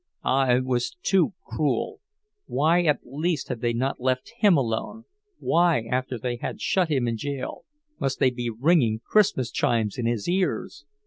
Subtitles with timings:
[0.23, 1.99] Ah, it was too cruel!
[2.47, 7.17] Why at least had they not left him alone—why, after they had shut him in
[7.17, 7.65] jail,
[7.99, 10.85] must they be ringing Christmas chimes in his ears!